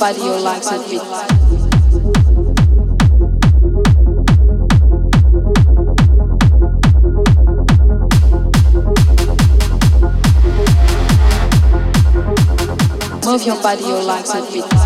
Your 0.00 0.08
body, 0.08 0.20
your 0.22 0.40
legs 0.40 0.66
and 0.68 0.82
feet. 0.86 1.02
Move 13.26 13.42
your 13.44 13.62
body, 13.62 13.82
your 13.82 14.02
legs 14.02 14.30
and 14.30 14.46
feet. 14.46 14.79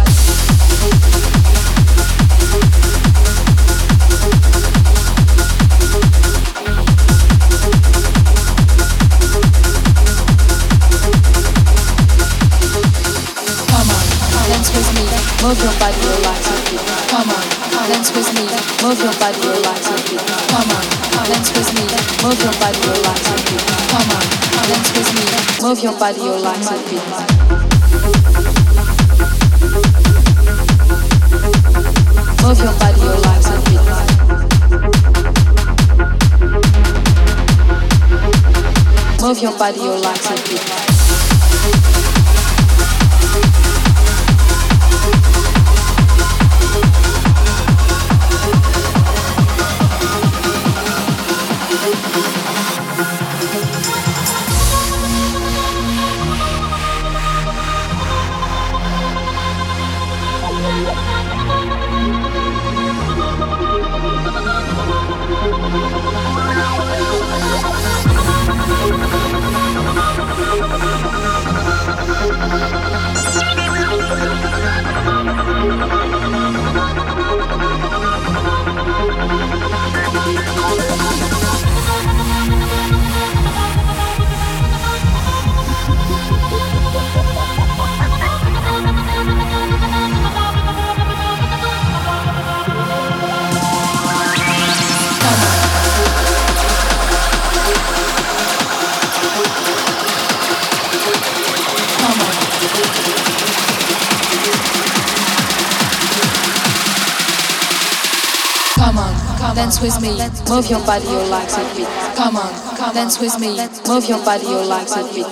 Move 18.95 19.03
your 19.03 19.19
body, 19.19 19.43
relax 19.43 19.91
and 19.91 19.99
beat. 20.09 20.23
Come 20.23 20.71
on, 20.71 20.87
dance 21.27 21.51
with 21.51 21.67
me. 21.75 21.83
Move 22.23 22.39
your 22.39 22.55
body, 22.61 22.79
relax 22.79 23.27
and 23.27 23.43
beat. 23.43 23.59
Come 23.91 24.11
on, 24.15 24.23
dance 24.71 24.91
with 24.95 25.11
me. 25.19 25.25
Move 25.67 25.83
your 25.83 25.99
body, 25.99 26.21
relax 26.23 26.71
and 26.71 26.79
beat. 26.87 27.03
Move 32.41 32.59
your 32.63 32.75
body, 32.79 33.01
relax 33.03 33.51
and 33.51 33.65
beat. 33.67 33.83
Move 39.21 39.43
your 39.43 39.59
body, 39.59 39.81
relax 39.81 40.31
and 40.31 40.39
beat. 40.45 40.94
All 80.67 81.04
dance 109.65 109.81
with 109.81 109.99
me, 110.03 110.11
move 110.55 110.69
your 110.69 110.85
body, 110.85 111.07
your 111.07 111.25
legs 111.25 111.55
and 111.57 111.67
feet. 111.75 111.89
Come 112.15 112.37
on, 112.37 112.95
dance 112.95 113.19
with 113.19 113.41
me, 113.41 113.57
move 113.89 114.07
your 114.07 114.23
body, 114.23 114.45
your 114.45 114.63
legs 114.63 114.93
and 114.93 115.09
feet. 115.09 115.25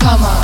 Come 0.00 0.22
on. 0.22 0.43